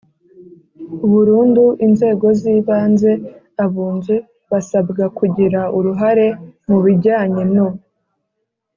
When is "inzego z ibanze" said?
1.85-3.11